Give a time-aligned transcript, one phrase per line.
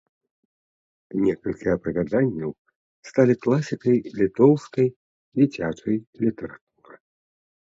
[1.25, 2.51] Некалькі апавяданняў
[3.09, 4.87] сталі класікай літоўскай
[5.37, 5.95] дзіцячай
[6.27, 6.95] літаратуры.